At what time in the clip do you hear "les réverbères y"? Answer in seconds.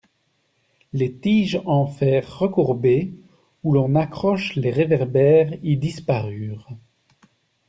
4.55-5.77